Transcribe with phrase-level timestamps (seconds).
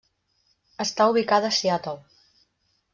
[0.85, 1.97] Està ubicada a Seattle.